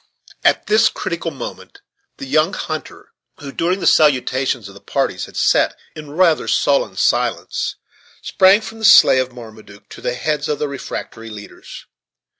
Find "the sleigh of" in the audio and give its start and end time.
8.79-9.31